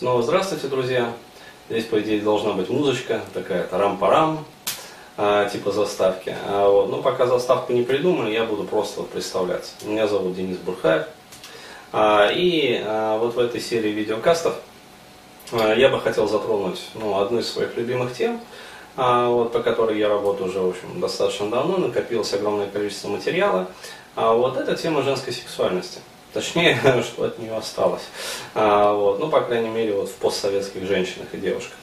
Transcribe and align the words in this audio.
Снова 0.00 0.22
здравствуйте, 0.22 0.68
друзья. 0.68 1.12
Здесь, 1.68 1.84
по 1.84 2.00
идее, 2.00 2.22
должна 2.22 2.54
быть 2.54 2.70
музычка, 2.70 3.20
такая 3.34 3.64
тарам-парам, 3.64 4.46
а, 5.18 5.46
типа 5.46 5.72
заставки. 5.72 6.34
А, 6.46 6.70
вот. 6.70 6.88
Но 6.88 7.02
пока 7.02 7.26
заставку 7.26 7.74
не 7.74 7.82
придумали, 7.82 8.32
я 8.32 8.46
буду 8.46 8.64
просто 8.64 9.00
вот 9.00 9.10
представляться. 9.10 9.72
Меня 9.84 10.08
зовут 10.08 10.34
Денис 10.34 10.56
Бурхаев. 10.56 11.04
А, 11.92 12.30
и 12.32 12.82
а, 12.82 13.18
вот 13.18 13.34
в 13.34 13.38
этой 13.38 13.60
серии 13.60 13.90
видеокастов 13.90 14.54
а, 15.52 15.74
я 15.74 15.90
бы 15.90 16.00
хотел 16.00 16.26
затронуть 16.26 16.80
ну, 16.94 17.20
одну 17.20 17.40
из 17.40 17.52
своих 17.52 17.76
любимых 17.76 18.14
тем, 18.14 18.40
а, 18.96 19.28
вот, 19.28 19.52
по 19.52 19.60
которой 19.60 19.98
я 19.98 20.08
работаю 20.08 20.48
уже 20.48 20.60
в 20.60 20.68
общем, 20.70 20.98
достаточно 20.98 21.50
давно, 21.50 21.76
накопилось 21.76 22.32
огромное 22.32 22.70
количество 22.70 23.08
материала. 23.08 23.66
Вот 24.16 24.56
это 24.56 24.76
тема 24.76 25.02
женской 25.02 25.34
сексуальности. 25.34 26.00
Точнее, 26.32 26.78
что 27.02 27.24
от 27.24 27.38
нее 27.38 27.56
осталось. 27.56 28.04
А, 28.54 28.92
вот, 28.92 29.18
ну, 29.18 29.28
по 29.28 29.40
крайней 29.40 29.68
мере, 29.68 29.94
вот 29.94 30.08
в 30.08 30.14
постсоветских 30.14 30.86
женщинах 30.86 31.28
и 31.32 31.38
девушках. 31.38 31.76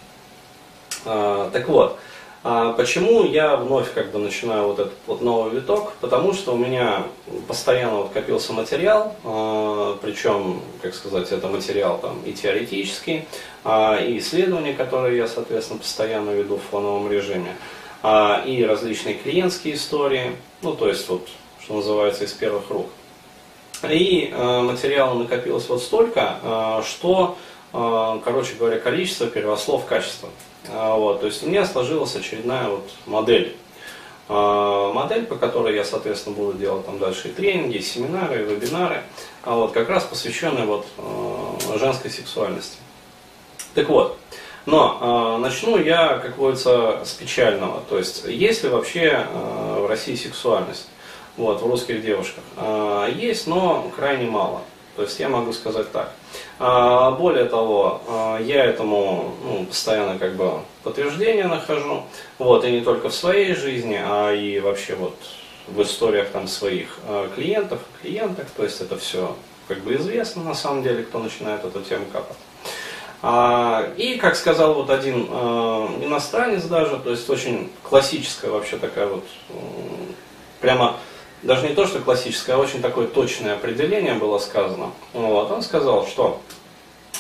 А, 1.06 1.50
так 1.52 1.68
вот, 1.68 1.98
а 2.44 2.72
почему 2.74 3.26
я 3.26 3.58
вновь 3.58 3.92
как 3.94 4.12
бы 4.12 4.20
начинаю 4.20 4.68
вот 4.68 4.80
этот 4.80 4.94
вот 5.06 5.22
новый 5.22 5.52
виток? 5.52 5.94
Потому 6.00 6.34
что 6.34 6.54
у 6.54 6.58
меня 6.58 7.04
постоянно 7.48 7.98
вот 7.98 8.12
копился 8.12 8.54
материал, 8.54 9.16
а, 9.26 9.98
причем, 10.02 10.62
как 10.82 10.94
сказать, 10.94 11.32
это 11.32 11.48
материал 11.48 12.00
там 12.00 12.22
и 12.24 12.32
теоретический, 12.32 13.26
а, 13.66 13.98
и 13.98 14.20
исследования, 14.20 14.74
которые 14.74 15.18
я, 15.18 15.28
соответственно, 15.28 15.80
постоянно 15.80 16.30
веду 16.30 16.56
в 16.56 16.62
фоновом 16.72 17.12
режиме, 17.12 17.54
а, 18.02 18.42
и 18.46 18.64
различные 18.64 19.16
клиентские 19.16 19.76
истории, 19.76 20.36
ну, 20.62 20.74
то 20.74 20.88
есть 20.88 21.10
вот, 21.10 21.28
что 21.60 21.74
называется, 21.74 22.24
из 22.24 22.32
первых 22.32 22.70
рук. 22.70 22.88
И 23.84 24.32
э, 24.34 24.62
материала 24.62 25.14
накопилось 25.14 25.70
вот 25.70 25.84
столько, 25.84 26.40
э, 26.42 26.82
что, 26.84 27.38
э, 27.74 28.20
короче 28.24 28.56
говоря, 28.56 28.80
количество 28.80 29.28
переросло 29.28 29.78
в 29.78 29.86
качество. 29.86 30.30
Вот, 30.70 31.22
то 31.22 31.28
есть 31.28 31.44
у 31.44 31.48
меня 31.48 31.66
сложилась 31.66 32.14
очередная 32.18 32.68
вот 32.68 32.90
модель. 33.06 33.56
Модель, 34.28 35.26
по 35.26 35.36
которой 35.36 35.74
я, 35.74 35.86
соответственно, 35.86 36.36
буду 36.36 36.58
делать 36.58 36.86
там 36.86 37.00
дальше 37.00 37.30
и 37.30 37.32
тренинги, 37.32 37.78
и 37.78 37.82
семинары, 37.82 38.42
и 38.42 38.44
вебинары, 38.44 39.04
а 39.44 39.56
вот 39.56 39.72
как 39.72 39.88
раз 39.88 40.04
посвященные 40.04 40.66
вот 40.66 40.86
женской 41.80 42.12
сексуальности. 42.12 42.76
Так 43.76 43.88
вот, 43.88 44.18
но 44.66 45.38
начну 45.38 45.78
я, 45.78 46.18
как 46.18 46.36
говорится, 46.36 47.06
с 47.06 47.14
печального. 47.14 47.82
То 47.90 47.98
есть, 47.98 48.26
есть 48.26 48.64
ли 48.64 48.70
вообще 48.70 49.26
в 49.32 49.88
России 49.88 50.16
сексуальность? 50.16 50.90
Вот, 51.38 51.62
в 51.62 51.68
русских 51.68 52.02
девушках. 52.02 52.44
А, 52.58 53.08
есть, 53.08 53.48
но 53.48 53.90
крайне 53.96 54.30
мало. 54.30 54.62
То 54.96 55.04
есть 55.04 55.20
я 55.20 55.30
могу 55.30 55.54
сказать 55.54 55.92
так. 55.92 56.12
А, 56.60 57.12
более 57.12 57.46
того, 57.46 58.02
а, 58.08 58.42
я 58.42 58.66
этому 58.66 59.36
ну, 59.44 59.66
постоянно 59.66 60.18
как 60.18 60.36
бы 60.36 60.54
подтверждение 60.84 61.48
нахожу. 61.48 62.04
Вот, 62.40 62.66
и 62.66 62.72
не 62.72 62.82
только 62.82 63.10
в 63.10 63.14
своей 63.14 63.54
жизни, 63.54 64.02
а 64.04 64.34
и 64.34 64.60
вообще 64.60 64.96
вот 64.96 65.16
в 65.68 65.82
историях 65.84 66.30
там 66.30 66.48
своих 66.48 66.98
клиентов, 67.36 67.80
клиенток. 68.02 68.48
То 68.56 68.64
есть 68.64 68.82
это 68.82 68.98
все 68.98 69.36
как 69.68 69.80
бы 69.80 69.96
известно 69.96 70.44
на 70.44 70.56
самом 70.56 70.82
деле, 70.82 71.04
кто 71.04 71.20
начинает 71.20 71.64
эту 71.64 71.82
тему 71.82 72.06
капать. 72.12 72.38
И, 73.98 74.18
как 74.18 74.36
сказал 74.38 74.76
вот 74.76 74.90
один 74.90 75.26
иностранец 75.26 76.64
даже, 76.64 76.98
то 77.00 77.10
есть 77.10 77.30
очень 77.30 77.70
классическая 77.84 78.50
вообще 78.50 78.78
такая 78.78 79.08
вот, 79.08 79.26
прямо 80.62 80.96
даже 81.44 81.68
не 81.68 81.76
то, 81.76 81.86
что 81.86 82.00
классическое, 82.00 82.56
а 82.56 82.60
очень 82.60 82.82
такое 82.82 83.08
точное 83.08 83.54
определение 83.54 84.14
было 84.16 84.40
сказано. 84.40 84.92
Вот, 85.14 85.52
он 85.52 85.62
сказал, 85.62 86.08
что 86.08 86.42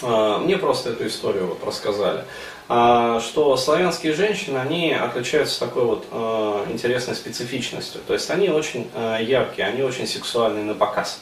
э, 0.01 0.37
мне 0.39 0.57
просто 0.57 0.91
эту 0.91 1.07
историю 1.07 1.47
вот 1.47 1.63
рассказали, 1.63 2.23
э, 2.69 3.19
что 3.23 3.55
славянские 3.57 4.13
женщины, 4.13 4.57
они 4.57 4.91
отличаются 4.93 5.59
такой 5.59 5.85
вот 5.85 6.05
э, 6.11 6.65
интересной 6.71 7.15
специфичностью. 7.15 8.01
То 8.05 8.13
есть 8.13 8.29
они 8.31 8.49
очень 8.49 8.89
э, 8.93 9.19
яркие, 9.21 9.67
они 9.67 9.83
очень 9.83 10.07
сексуальные 10.07 10.63
на 10.63 10.73
показ. 10.73 11.21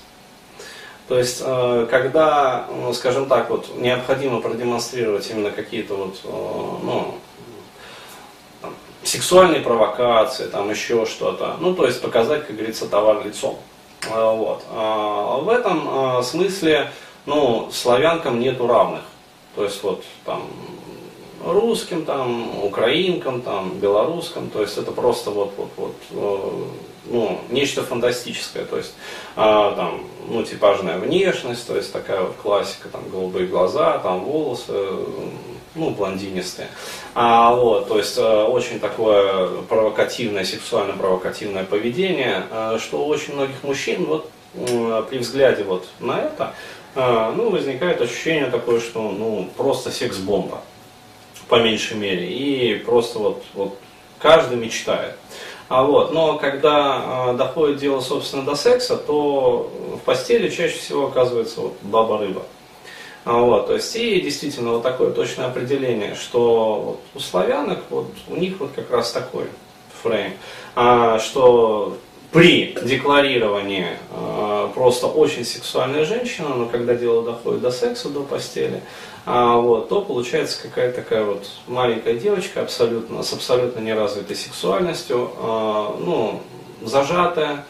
То 1.07 1.19
есть, 1.19 1.41
э, 1.45 1.87
когда, 1.89 2.67
ну, 2.71 2.91
скажем 2.93 3.27
так, 3.27 3.49
вот, 3.51 3.77
необходимо 3.77 4.41
продемонстрировать 4.41 5.29
именно 5.29 5.51
какие-то 5.51 5.95
вот, 5.95 6.19
э, 6.23 6.27
ну, 6.27 7.15
сексуальные 9.05 9.61
провокации, 9.61 10.47
там 10.47 10.69
еще 10.69 11.05
что-то. 11.05 11.55
Ну, 11.59 11.73
то 11.75 11.85
есть 11.85 12.01
показать, 12.01 12.45
как 12.47 12.55
говорится, 12.55 12.87
товар 12.87 13.25
лицом. 13.25 13.57
А, 14.11 14.31
вот. 14.33 14.63
А, 14.71 15.37
в 15.37 15.49
этом 15.49 15.87
а, 15.89 16.23
смысле, 16.23 16.91
ну, 17.25 17.69
славянкам 17.71 18.39
нету 18.39 18.67
равных. 18.67 19.03
То 19.55 19.63
есть 19.63 19.81
вот 19.83 20.03
там 20.25 20.43
русским, 21.45 22.05
там, 22.05 22.63
украинкам, 22.63 23.41
там, 23.41 23.77
белорусским, 23.79 24.49
то 24.49 24.61
есть 24.61 24.77
это 24.77 24.91
просто 24.91 25.31
вот, 25.31 25.53
вот, 25.57 25.69
вот, 25.77 25.95
э, 26.11 26.51
ну, 27.11 27.39
нечто 27.51 27.83
фантастическое, 27.83 28.65
то 28.65 28.77
есть 28.77 28.95
там, 29.35 30.01
ну, 30.27 30.41
типажная 30.41 30.97
внешность, 30.97 31.67
то 31.67 31.75
есть 31.75 31.93
такая 31.93 32.21
вот 32.21 32.35
классика, 32.41 32.89
там, 32.89 33.01
голубые 33.11 33.45
глаза, 33.45 33.99
там, 33.99 34.21
волосы, 34.21 34.73
ну, 35.75 35.91
блондинистые. 35.91 36.69
А, 37.13 37.53
вот, 37.53 37.87
то 37.87 37.97
есть 37.97 38.17
э, 38.17 38.43
очень 38.43 38.79
такое 38.79 39.61
провокативное, 39.63 40.45
сексуально 40.45 40.93
провокативное 40.93 41.65
поведение, 41.65 42.43
э, 42.49 42.77
что 42.81 43.05
у 43.05 43.07
очень 43.07 43.35
многих 43.35 43.63
мужчин 43.63 44.05
вот 44.05 44.29
э, 44.55 45.03
при 45.09 45.17
взгляде 45.19 45.63
вот 45.63 45.87
на 45.99 46.21
это, 46.21 46.53
э, 46.95 47.33
ну, 47.35 47.49
возникает 47.49 48.01
ощущение 48.01 48.47
такое, 48.47 48.79
что 48.79 49.01
ну, 49.11 49.49
просто 49.55 49.91
секс-бомба, 49.91 50.61
по 51.47 51.55
меньшей 51.55 51.97
мере, 51.97 52.31
и 52.31 52.75
просто 52.79 53.19
вот, 53.19 53.43
вот 53.53 53.77
каждый 54.19 54.57
мечтает. 54.57 55.15
А 55.67 55.83
вот, 55.83 56.13
но 56.13 56.37
когда 56.37 57.31
э, 57.31 57.37
доходит 57.37 57.77
дело, 57.77 57.99
собственно, 57.99 58.43
до 58.43 58.55
секса, 58.55 58.97
то 58.97 59.71
в 59.95 59.99
постели 60.05 60.49
чаще 60.49 60.77
всего 60.77 61.07
оказывается 61.07 61.61
вот 61.61 61.73
баба-рыба. 61.81 62.43
А, 63.25 63.39
вот, 63.39 63.65
то 63.65 63.73
есть 63.73 63.95
и 63.95 64.21
действительно 64.21 64.73
вот 64.73 64.83
такое 64.83 65.11
точное 65.11 65.47
определение, 65.47 66.13
что 66.13 66.81
вот 66.85 66.99
у 67.15 67.19
славянок 67.19 67.79
вот 67.89 68.11
у 68.27 68.35
них 68.35 68.59
вот 68.59 68.71
как 68.75 68.91
раз 68.91 69.11
такой 69.11 69.45
фрейм, 70.03 70.33
а, 70.75 71.17
что 71.17 71.97
при 72.35 72.77
декларировании 72.83 73.87
а, 74.11 74.67
просто 74.75 75.07
очень 75.07 75.45
сексуальная 75.45 76.03
женщина, 76.03 76.49
но 76.49 76.65
когда 76.65 76.93
дело 76.93 77.23
доходит 77.23 77.61
до 77.61 77.71
секса, 77.71 78.09
до 78.09 78.23
постели, 78.23 78.81
а, 79.25 79.55
вот, 79.55 79.87
то 79.87 80.01
получается 80.01 80.61
какая-то 80.61 81.01
такая 81.01 81.23
вот 81.23 81.47
маленькая 81.67 82.15
девочка 82.15 82.61
абсолютно, 82.61 83.23
с 83.23 83.31
абсолютно 83.31 83.79
неразвитой 83.79 84.35
сексуальностью, 84.35 85.31
а, 85.37 85.95
ну, 85.97 86.41
зажатая, 86.83 87.63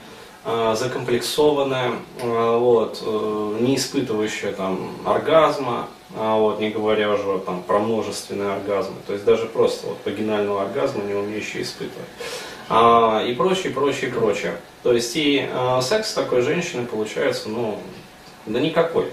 Э, 0.47 0.75
закомплексованная, 0.77 1.93
э, 2.19 2.57
вот, 2.59 3.01
э, 3.03 3.57
не 3.61 3.77
испытывающая 3.77 4.51
там 4.51 4.91
оргазма, 5.03 5.87
вот, 6.11 6.59
не 6.59 6.69
говоря 6.69 7.11
уже 7.11 7.39
там, 7.39 7.63
про 7.63 7.79
множественные 7.79 8.51
оргазмы, 8.51 8.95
то 9.05 9.13
есть 9.13 9.25
даже 9.25 9.47
просто 9.47 9.87
вот, 9.87 9.97
вагинального 10.05 10.61
оргазма 10.61 11.03
не 11.03 11.13
умеющая 11.13 11.63
испытывать. 11.63 12.07
А, 12.69 13.23
и 13.25 13.33
прочее, 13.33 13.71
прочее, 13.73 14.11
прочее. 14.11 14.57
То 14.83 14.93
есть 14.93 15.15
и 15.15 15.47
а, 15.51 15.81
секс 15.81 16.13
такой 16.13 16.41
женщины 16.41 16.85
получается, 16.85 17.49
ну, 17.49 17.79
да 18.45 18.59
никакой. 18.59 19.07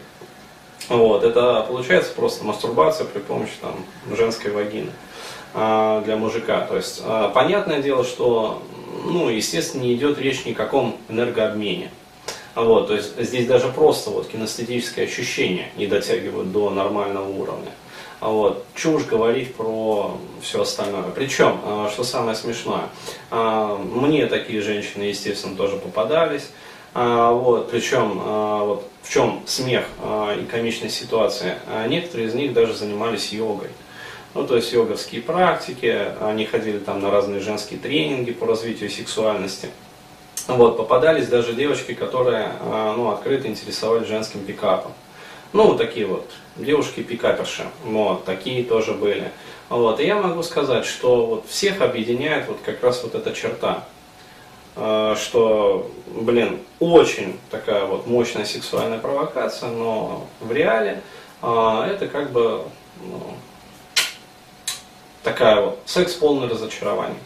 Вот, 0.89 1.23
это 1.23 1.65
получается 1.69 2.13
просто 2.15 2.45
мастурбация 2.45 3.07
при 3.07 3.21
помощи 3.21 3.53
там, 3.61 3.77
женской 4.17 4.51
вагины 4.51 4.91
а, 5.55 6.03
для 6.03 6.17
мужика. 6.17 6.63
То 6.63 6.77
есть, 6.77 7.03
понятное 7.35 7.83
дело, 7.83 8.05
что 8.05 8.63
ну, 9.05 9.29
естественно, 9.29 9.83
не 9.83 9.95
идет 9.95 10.19
речь 10.19 10.45
ни 10.45 10.53
о 10.53 10.55
каком 10.55 10.97
энергообмене. 11.09 11.91
Вот, 12.55 12.89
то 12.89 12.95
есть 12.95 13.19
здесь 13.19 13.47
даже 13.47 13.69
просто 13.69 14.11
вот 14.11 14.29
кинестетические 14.29 15.07
ощущения 15.07 15.71
не 15.77 15.87
дотягивают 15.87 16.53
до 16.53 16.69
нормального 16.71 17.29
уровня. 17.29 17.71
Вот. 18.23 18.65
Чего 18.77 18.95
уж 18.95 19.05
говорить 19.05 19.55
про 19.57 20.17
все 20.41 20.63
остальное. 20.63 21.11
Причем, 21.15 21.61
а, 21.65 21.91
что 21.93 22.05
самое 22.05 22.37
смешное, 22.37 22.85
а, 23.33 23.77
мне 23.77 24.27
такие 24.27 24.63
женщины, 24.63 25.03
естественно, 25.03 25.57
тоже 25.57 25.77
попадались. 25.77 26.49
А, 26.95 27.33
вот, 27.33 27.71
причем, 27.71 28.21
вот, 28.21 28.89
в 29.03 29.13
чем 29.13 29.43
смех 29.47 29.87
и 30.39 30.45
комичность 30.45 30.95
ситуации, 30.95 31.55
некоторые 31.89 32.29
из 32.29 32.35
них 32.35 32.53
даже 32.53 32.75
занимались 32.75 33.33
йогой. 33.33 33.71
Ну, 34.35 34.47
то 34.47 34.57
есть 34.57 34.73
йоговские 34.73 35.21
практики, 35.23 36.13
они 36.21 36.45
ходили 36.47 36.79
там 36.79 37.01
на 37.01 37.11
разные 37.11 37.41
женские 37.41 37.81
тренинги 37.81 38.31
по 38.31 38.47
развитию 38.47 38.89
сексуальности. 38.91 39.69
Вот, 40.49 40.77
попадались 40.77 41.29
даже 41.29 41.55
девочки, 41.55 41.95
которые 41.95 42.53
а, 42.61 42.95
ну, 42.97 43.11
открыто 43.11 43.49
интересовались 43.49 44.09
женским 44.09 44.41
пикапом. 44.45 44.93
Ну, 45.53 45.77
такие 45.77 46.07
вот 46.07 46.31
девушки-пикаперши, 46.57 47.65
вот, 47.85 48.25
такие 48.25 48.65
тоже 48.65 48.93
были. 48.93 49.31
Вот, 49.69 50.01
и 50.01 50.07
я 50.07 50.17
могу 50.17 50.43
сказать, 50.43 50.87
что 50.87 51.27
вот 51.27 51.47
всех 51.47 51.81
объединяет 51.81 52.49
вот 52.49 52.59
как 52.65 52.83
раз 52.83 53.03
вот 53.03 53.15
эта 53.15 53.33
черта, 53.33 53.85
а, 54.77 55.15
что, 55.17 55.91
блин, 56.07 56.59
очень 56.81 57.39
такая 57.51 57.85
вот 57.85 58.07
мощная 58.07 58.47
сексуальная 58.47 58.99
провокация, 58.99 59.69
но 59.69 60.27
в 60.41 60.53
реале 60.53 61.03
а, 61.43 61.87
это 61.87 62.07
как 62.07 62.33
бы 62.33 62.65
ну, 63.03 63.35
такая 65.23 65.61
вот 65.61 65.81
секс 65.85 66.15
полное 66.15 66.49
разочарование. 66.49 67.19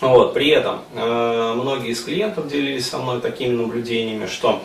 Вот, 0.00 0.32
при 0.32 0.48
этом 0.48 0.80
э, 0.94 1.54
многие 1.56 1.90
из 1.90 2.02
клиентов 2.02 2.48
делились 2.48 2.88
со 2.88 2.96
мной 2.96 3.20
такими 3.20 3.54
наблюдениями, 3.54 4.26
что 4.26 4.62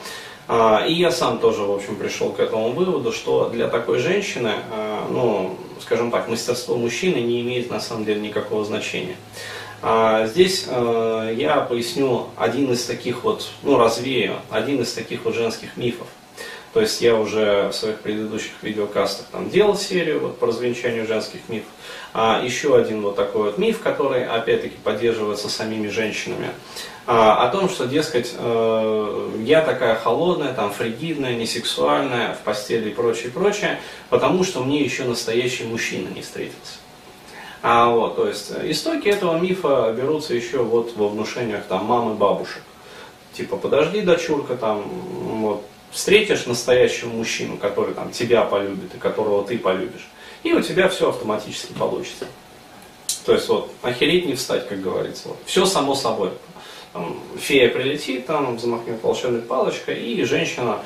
и 0.88 0.94
я 0.94 1.12
сам 1.12 1.40
тоже, 1.40 1.64
в 1.64 1.72
общем, 1.72 1.96
пришел 1.96 2.32
к 2.32 2.40
этому 2.40 2.72
выводу, 2.72 3.12
что 3.12 3.50
для 3.50 3.68
такой 3.68 4.00
женщины, 4.00 4.52
э, 4.72 5.00
ну, 5.10 5.58
скажем 5.82 6.12
так, 6.12 6.28
мастерство 6.28 6.78
мужчины 6.78 7.18
не 7.18 7.42
имеет 7.42 7.72
на 7.72 7.80
самом 7.80 8.06
деле 8.06 8.22
никакого 8.22 8.64
значения. 8.64 9.16
А 9.82 10.28
здесь 10.28 10.66
э, 10.68 11.34
я 11.38 11.62
поясню 11.62 12.28
один 12.38 12.72
из 12.72 12.86
таких 12.86 13.24
вот, 13.24 13.50
ну, 13.64 13.78
развею, 13.78 14.36
один 14.50 14.82
из 14.82 14.94
таких 14.94 15.26
вот 15.26 15.36
женских 15.36 15.78
мифов. 15.78 16.08
То 16.74 16.82
есть 16.82 17.00
я 17.02 17.16
уже 17.16 17.70
в 17.70 17.74
своих 17.74 18.00
предыдущих 18.00 18.52
видеокастах 18.62 19.28
там 19.32 19.50
делал 19.50 19.78
серию 19.78 20.20
вот, 20.20 20.38
по 20.38 20.48
развенчанию 20.48 21.08
женских 21.08 21.40
мифов. 21.48 21.70
А 22.14 22.42
еще 22.44 22.78
один 22.78 23.02
вот 23.02 23.16
такой 23.16 23.44
вот 23.44 23.58
миф, 23.58 23.80
который 23.80 24.26
опять-таки 24.26 24.76
поддерживается 24.84 25.50
самими 25.50 25.88
женщинами. 25.88 26.50
А, 27.08 27.46
о 27.46 27.50
том, 27.50 27.70
что, 27.70 27.86
дескать, 27.86 28.34
э, 28.36 29.32
я 29.44 29.62
такая 29.62 29.96
холодная, 29.96 30.54
там, 30.54 30.72
фригидная, 30.72 31.36
несексуальная 31.36 32.34
в 32.34 32.40
постели 32.40 32.90
и 32.90 32.94
прочее, 32.94 33.32
прочее, 33.32 33.80
потому 34.10 34.44
что 34.44 34.64
мне 34.64 34.82
еще 34.82 35.04
настоящий 35.04 35.66
мужчина 35.66 36.10
не 36.10 36.22
встретился. 36.22 36.80
А 37.62 37.90
вот, 37.90 38.16
то 38.16 38.28
есть 38.28 38.52
истоки 38.64 39.08
этого 39.08 39.38
мифа 39.38 39.94
берутся 39.96 40.34
еще 40.34 40.64
вот 40.64 40.96
во 40.96 41.08
внушениях 41.10 41.66
там 41.66 41.86
мамы, 41.86 42.16
бабушек. 42.16 42.64
Типа, 43.34 43.58
подожди, 43.58 44.02
дочурка, 44.02 44.56
там, 44.56 44.84
вот, 45.42 45.64
встретишь 45.92 46.48
настоящего 46.48 47.10
мужчину, 47.10 47.58
который 47.58 47.94
там 47.94 48.12
тебя 48.12 48.44
полюбит 48.46 48.96
и 48.96 48.98
которого 48.98 49.46
ты 49.46 49.60
полюбишь, 49.60 50.08
и 50.44 50.54
у 50.54 50.62
тебя 50.62 50.90
все 50.90 51.10
автоматически 51.10 51.74
получится. 51.74 52.26
То 53.26 53.34
есть 53.34 53.48
вот 53.48 53.72
охереть 53.82 54.26
не 54.26 54.36
встать, 54.36 54.68
как 54.68 54.82
говорится. 54.82 55.30
Вот. 55.30 55.38
Все 55.46 55.66
само 55.66 55.96
собой. 55.96 56.32
Там, 56.96 57.14
фея 57.38 57.68
прилетит, 57.68 58.26
там 58.26 58.58
замахнет 58.58 59.04
волшебной 59.04 59.42
палочкой, 59.42 60.02
и 60.02 60.24
женщина 60.24 60.80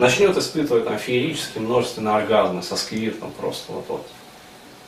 начнет 0.00 0.36
испытывать 0.36 0.84
там 0.84 0.98
феерические 0.98 1.62
множественные 1.62 2.16
оргазмы 2.16 2.60
со 2.60 2.74
сквиртом 2.74 3.30
просто 3.38 3.70
вот, 3.70 3.84
вот 3.86 4.06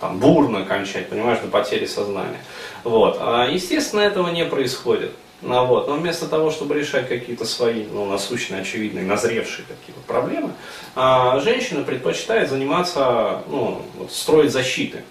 там 0.00 0.18
бурно 0.18 0.64
кончать, 0.64 1.08
понимаешь, 1.08 1.38
до 1.38 1.46
потери 1.46 1.86
сознания. 1.86 2.40
Вот. 2.82 3.16
А 3.20 3.46
естественно 3.46 4.00
этого 4.00 4.26
не 4.30 4.44
происходит. 4.44 5.12
Ну, 5.40 5.66
вот. 5.66 5.86
Но 5.86 5.94
вместо 5.94 6.26
того, 6.26 6.50
чтобы 6.50 6.74
решать 6.74 7.06
какие-то 7.08 7.44
свои 7.44 7.84
ну, 7.84 8.06
насущные, 8.06 8.62
очевидные, 8.62 9.04
назревшие 9.04 9.66
какие-то 9.68 10.00
проблемы, 10.04 10.50
а, 10.96 11.38
женщина 11.38 11.84
предпочитает 11.84 12.50
заниматься, 12.50 13.44
ну, 13.46 13.82
вот, 13.98 14.10
строить 14.10 14.50
защиты, 14.50 15.04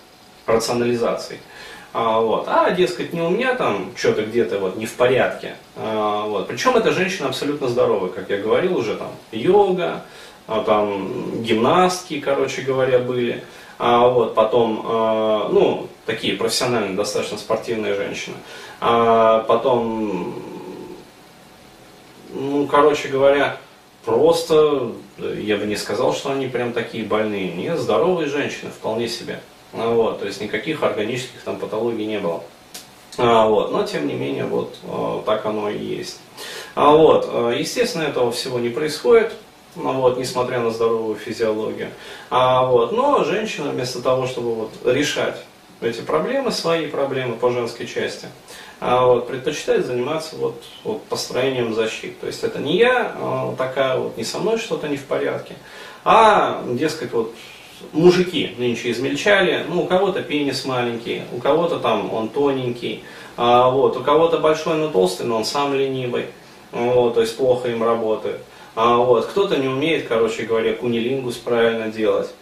рационализацией. 0.48 1.40
А, 1.98 2.20
вот. 2.20 2.44
а, 2.50 2.72
дескать, 2.72 3.14
не 3.14 3.22
у 3.22 3.30
меня 3.30 3.56
там 3.56 3.94
что-то 3.96 4.24
где-то 4.24 4.60
вот 4.60 4.76
не 4.76 4.86
в 4.86 4.94
порядке. 4.96 5.56
А, 5.78 6.26
вот. 6.26 6.46
Причем 6.46 6.76
эта 6.76 6.92
женщина 6.92 7.30
абсолютно 7.30 7.70
здоровая, 7.70 8.10
как 8.10 8.30
я 8.30 8.36
говорил 8.38 8.76
уже, 8.76 8.98
там 8.98 9.12
йога, 9.32 10.02
а, 10.46 10.62
там 10.66 11.42
гимнастки, 11.42 12.20
короче 12.20 12.64
говоря, 12.64 13.00
были. 13.00 13.46
А, 13.80 14.10
вот, 14.10 14.36
потом, 14.36 14.84
а, 14.86 15.48
ну, 15.50 15.88
такие 16.06 16.36
профессиональные, 16.36 16.98
достаточно 16.98 17.38
спортивные 17.38 17.94
женщины. 17.94 18.36
А 18.82 19.46
потом, 19.48 20.36
ну, 22.34 22.68
короче 22.68 23.08
говоря, 23.08 23.56
просто, 24.04 24.92
я 25.18 25.56
бы 25.56 25.66
не 25.66 25.78
сказал, 25.78 26.14
что 26.14 26.30
они 26.34 26.48
прям 26.48 26.74
такие 26.74 27.06
больные. 27.06 27.54
Нет, 27.54 27.80
здоровые 27.80 28.28
женщины, 28.28 28.70
вполне 28.70 29.08
себе. 29.08 29.40
А 29.78 29.90
вот, 29.90 30.20
то 30.20 30.26
есть 30.26 30.42
никаких 30.42 30.84
органических 30.84 31.42
там 31.42 31.58
патологий 31.58 32.06
не 32.06 32.20
было. 32.20 32.44
А, 33.18 33.48
вот, 33.48 33.72
но 33.72 33.84
тем 33.84 34.08
не 34.08 34.14
менее, 34.14 34.46
вот 34.46 34.78
а, 34.84 35.24
так 35.26 35.46
оно 35.46 35.70
и 35.70 35.78
есть. 35.78 36.20
А, 36.76 36.92
вот, 36.92 37.30
а, 37.30 37.52
естественно, 37.52 38.04
этого 38.04 38.32
всего 38.32 38.60
не 38.60 38.70
происходит, 38.70 39.34
ну, 39.76 39.94
вот, 39.94 40.18
несмотря 40.18 40.60
на 40.60 40.72
здоровую 40.72 41.16
физиологию. 41.16 41.90
А, 42.30 42.66
вот, 42.66 42.92
но 42.92 43.24
женщина 43.24 43.70
вместо 43.70 44.02
того, 44.02 44.28
чтобы 44.28 44.56
вот, 44.56 44.72
решать 44.86 45.38
эти 45.82 46.02
проблемы, 46.02 46.52
свои 46.52 46.88
проблемы 46.88 47.36
по 47.36 47.52
женской 47.52 47.86
части, 47.86 48.28
а 48.80 49.06
вот, 49.06 49.28
предпочитает 49.28 49.86
заниматься 49.86 50.36
вот, 50.36 50.64
вот, 50.84 51.04
построением 51.04 51.74
защит. 51.74 52.20
То 52.20 52.28
есть 52.28 52.44
это 52.44 52.60
не 52.60 52.78
я 52.78 53.16
а, 53.18 53.56
такая, 53.58 53.98
вот, 53.98 54.18
не 54.18 54.24
со 54.24 54.40
мной 54.40 54.58
что-то 54.58 54.88
не 54.88 54.98
в 54.98 55.06
порядке, 55.06 55.56
а, 56.04 56.64
дескать, 56.66 57.12
вот, 57.14 57.34
мужики 57.94 58.56
нынче 58.58 58.92
измельчали, 58.92 59.66
ну, 59.68 59.84
у 59.84 59.86
кого-то 59.86 60.22
пенис 60.22 60.66
маленький, 60.66 61.22
у 61.32 61.40
кого-то 61.40 61.80
там 61.80 62.14
он 62.14 62.30
тоненький, 62.30 63.04
а, 63.38 63.70
вот, 63.70 63.98
у 63.98 64.02
кого-то 64.02 64.40
большой, 64.40 64.78
но 64.78 64.90
толстый, 64.90 65.26
но 65.26 65.38
он 65.38 65.46
сам 65.46 65.74
ленивый, 65.74 66.26
вот, 66.72 67.16
то 67.16 67.22
есть 67.22 67.38
плохо 67.38 67.70
им 67.70 67.84
работает. 67.84 68.42
А, 68.76 68.98
вот, 68.98 69.26
кто-то 69.26 69.58
не 69.58 69.68
умеет, 69.68 70.08
короче 70.08 70.44
говоря, 70.44 70.74
кунилингус 70.74 71.36
правильно 71.38 71.90
делать. 71.90 72.34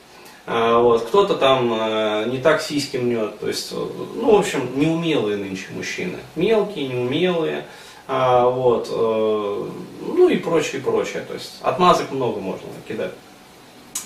А, 0.46 0.80
вот, 0.80 1.04
кто-то 1.04 1.36
там 1.36 1.72
а, 1.74 2.26
не 2.26 2.40
так 2.40 2.62
сиськи 2.62 2.98
мнет, 2.98 3.40
то 3.40 3.48
есть, 3.48 3.72
ну, 3.72 4.36
в 4.36 4.40
общем, 4.40 4.70
неумелые 4.76 5.38
нынче 5.38 5.68
мужчины. 5.76 6.18
Мелкие, 6.36 6.88
неумелые, 6.88 7.66
а, 8.08 8.50
вот, 8.50 8.90
а, 8.92 9.70
ну 10.06 10.30
и 10.30 10.38
прочее, 10.38 10.82
прочее. 10.82 11.24
То 11.28 11.34
есть, 11.34 11.60
отмазок 11.62 12.12
много 12.12 12.40
можно 12.40 12.68
накидать. 12.76 13.14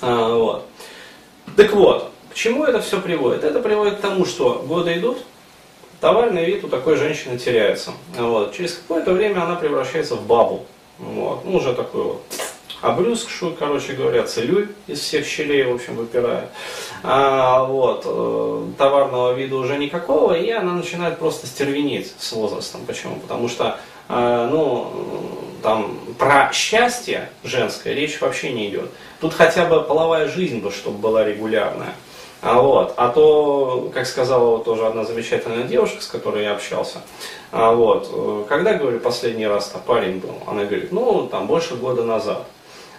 А, 0.02 0.36
вот. 0.36 0.66
Так 1.56 1.74
вот, 1.74 2.12
к 2.32 2.36
чему 2.36 2.66
это 2.66 2.82
все 2.82 3.00
приводит? 3.00 3.44
Это 3.44 3.60
приводит 3.60 3.98
к 3.98 4.02
тому, 4.02 4.26
что 4.26 4.64
годы 4.68 4.98
идут, 4.98 5.18
товарный 6.00 6.46
вид 6.46 6.64
у 6.64 6.68
такой 6.68 6.96
женщины 6.96 7.38
теряется. 7.38 7.92
Вот. 8.18 8.54
Через 8.54 8.74
какое-то 8.74 9.14
время 9.14 9.44
она 9.44 9.56
превращается 9.56 10.16
в 10.16 10.26
бабу. 10.26 10.66
Вот. 11.00 11.46
Ну, 11.46 11.58
уже 11.58 11.74
такой 11.74 12.04
вот 12.04 12.22
обрюзгшую, 12.82 13.56
короче 13.56 13.94
говоря, 13.94 14.24
целюй 14.24 14.70
из 14.88 15.00
всех 15.00 15.26
щелей, 15.26 15.64
в 15.64 15.76
общем, 15.76 15.96
выпирает. 15.96 16.50
А, 17.04 17.64
вот, 17.64 18.04
э, 18.06 18.64
товарного 18.78 19.34
вида 19.34 19.56
уже 19.56 19.78
никакого, 19.78 20.34
и 20.34 20.50
она 20.52 20.74
начинает 20.74 21.18
просто 21.18 21.48
стервенеть 21.48 22.14
с 22.18 22.32
возрастом. 22.34 22.82
Почему? 22.86 23.16
Потому 23.18 23.50
что, 23.50 23.78
э, 24.10 24.50
ну, 24.52 24.92
там, 25.64 26.00
про 26.18 26.52
счастье 26.54 27.30
женское 27.44 27.94
речь 27.94 28.22
вообще 28.22 28.52
не 28.52 28.70
идет. 28.70 28.90
Тут 29.20 29.34
хотя 29.34 29.66
бы 29.66 29.82
половая 29.82 30.28
жизнь 30.28 30.60
бы, 30.60 30.72
чтобы 30.72 31.00
была 31.00 31.24
регулярная. 31.24 31.94
А, 32.40 32.62
вот. 32.62 32.94
а 32.98 33.10
то, 33.10 33.90
как 33.94 34.06
сказала 34.06 34.64
тоже 34.64 34.86
одна 34.86 35.04
замечательная 35.04 35.64
девушка, 35.64 36.04
с 36.04 36.08
которой 36.08 36.44
я 36.44 36.54
общался, 36.54 37.00
а, 37.52 37.74
вот, 37.74 38.10
э, 38.14 38.46
когда, 38.48 38.74
говорю, 38.74 39.00
последний 39.00 39.48
раз 39.48 39.74
-то 39.74 39.80
парень 39.84 40.20
был, 40.20 40.36
она 40.46 40.66
говорит, 40.66 40.92
ну, 40.92 41.28
там, 41.28 41.48
больше 41.48 41.76
года 41.76 42.04
назад. 42.04 42.46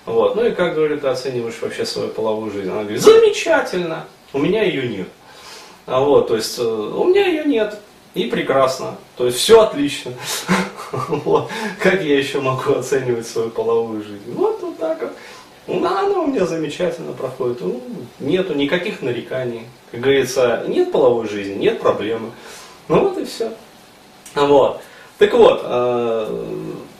Вот. 0.07 0.37
Ну 0.37 0.47
и 0.47 0.53
как, 0.53 0.75
говорю, 0.75 0.99
ты 0.99 1.09
оцениваешь 1.09 1.61
вообще 1.61 1.85
свою 1.85 2.09
половую 2.09 2.51
жизнь? 2.51 2.71
Она 2.71 2.83
говорит, 2.83 3.01
замечательно, 3.01 4.07
у 4.33 4.39
меня 4.39 4.63
ее 4.63 4.89
нет. 4.89 5.09
А 5.87 6.01
вот, 6.01 6.29
то 6.29 6.37
есть, 6.37 6.59
э, 6.59 6.63
у 6.63 7.05
меня 7.05 7.27
ее 7.27 7.45
нет, 7.45 7.79
и 8.15 8.25
прекрасно. 8.25 8.97
То 9.17 9.27
есть, 9.27 9.39
все 9.39 9.61
отлично. 9.61 10.13
Вот. 10.91 11.51
Как 11.83 12.03
я 12.03 12.17
еще 12.17 12.41
могу 12.41 12.73
оценивать 12.73 13.27
свою 13.27 13.51
половую 13.51 14.03
жизнь? 14.03 14.33
Вот, 14.33 14.63
вот 14.63 14.79
так 14.79 15.03
вот. 15.03 15.13
Ну, 15.67 15.87
она 15.87 16.21
у 16.21 16.27
меня 16.27 16.47
замечательно 16.47 17.13
проходит. 17.13 17.61
Ну, 17.61 17.83
нету 18.21 18.55
никаких 18.55 19.03
нареканий. 19.03 19.67
Как 19.91 20.01
говорится, 20.01 20.65
нет 20.67 20.91
половой 20.91 21.29
жизни, 21.29 21.55
нет 21.55 21.81
проблемы. 21.81 22.31
Ну 22.89 23.09
вот 23.09 23.19
и 23.19 23.25
все. 23.27 23.53
Вот. 24.35 24.81
Так 25.19 25.35
вот, 25.35 25.61
э, 25.63 26.45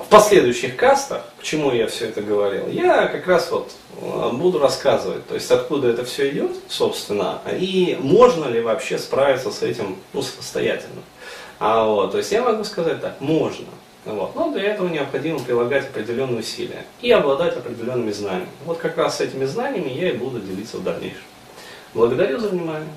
в 0.09 0.11
последующих 0.11 0.75
кастах, 0.75 1.23
к 1.39 1.43
чему 1.43 1.71
я 1.71 1.87
все 1.87 2.07
это 2.07 2.23
говорил, 2.23 2.67
я 2.69 3.09
как 3.09 3.27
раз 3.27 3.51
вот 3.51 3.73
э, 4.01 4.31
буду 4.33 4.59
рассказывать, 4.59 5.27
то 5.29 5.35
есть 5.35 5.51
откуда 5.51 5.89
это 5.89 6.07
все 6.07 6.31
идет, 6.31 6.53
собственно, 6.69 7.43
и 7.53 7.99
можно 8.01 8.47
ли 8.47 8.63
вообще 8.63 8.97
справиться 8.97 9.51
с 9.51 9.63
этим 9.63 9.99
ну, 10.15 10.23
самостоятельно. 10.23 11.03
А 11.59 11.85
вот, 11.85 12.13
то 12.13 12.19
есть 12.19 12.33
я 12.33 12.43
могу 12.43 12.65
сказать 12.65 13.03
так, 13.03 13.21
можно. 13.21 13.67
Вот. 14.07 14.35
Но 14.35 14.51
для 14.51 14.73
этого 14.73 14.89
необходимо 14.89 15.41
прилагать 15.41 15.85
определенные 15.85 16.41
усилия 16.41 16.87
и 17.03 17.11
обладать 17.11 17.59
определенными 17.59 18.13
знаниями. 18.13 18.49
Вот 18.65 18.79
как 18.79 18.97
раз 18.97 19.19
с 19.19 19.21
этими 19.21 19.45
знаниями 19.45 19.91
я 19.91 20.09
и 20.09 20.17
буду 20.17 20.41
делиться 20.41 20.79
в 20.79 20.85
дальнейшем. 20.85 21.21
Благодарю 21.93 22.39
за 22.39 22.49
внимание. 22.49 22.89